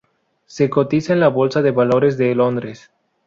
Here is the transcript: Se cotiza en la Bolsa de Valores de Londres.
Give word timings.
Se 0.47 0.67
cotiza 0.67 1.13
en 1.13 1.19
la 1.19 1.27
Bolsa 1.27 1.61
de 1.61 1.69
Valores 1.69 2.17
de 2.17 2.33
Londres. 2.33 2.89